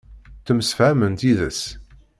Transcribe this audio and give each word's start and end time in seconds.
Ttemsefhament 0.39 1.19
yid-s. 1.27 1.61